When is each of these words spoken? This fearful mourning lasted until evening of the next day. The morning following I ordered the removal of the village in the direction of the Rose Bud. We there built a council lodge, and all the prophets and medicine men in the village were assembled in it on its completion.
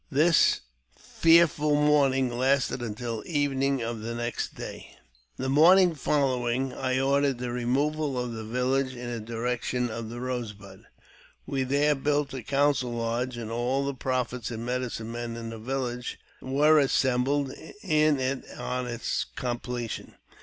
This 0.09 0.61
fearful 0.97 1.75
mourning 1.75 2.35
lasted 2.35 2.81
until 2.81 3.21
evening 3.23 3.83
of 3.83 3.99
the 4.01 4.15
next 4.15 4.55
day. 4.55 4.97
The 5.37 5.47
morning 5.47 5.93
following 5.93 6.73
I 6.73 6.99
ordered 6.99 7.37
the 7.37 7.51
removal 7.51 8.17
of 8.17 8.33
the 8.33 8.43
village 8.43 8.95
in 8.95 9.11
the 9.11 9.19
direction 9.19 9.91
of 9.91 10.09
the 10.09 10.19
Rose 10.19 10.53
Bud. 10.53 10.85
We 11.45 11.61
there 11.61 11.93
built 11.93 12.33
a 12.33 12.41
council 12.41 12.93
lodge, 12.93 13.37
and 13.37 13.51
all 13.51 13.85
the 13.85 13.93
prophets 13.93 14.49
and 14.49 14.65
medicine 14.65 15.11
men 15.11 15.35
in 15.37 15.51
the 15.51 15.59
village 15.59 16.17
were 16.41 16.79
assembled 16.79 17.51
in 17.83 18.19
it 18.19 18.43
on 18.57 18.87
its 18.87 19.27
completion. 19.35 20.15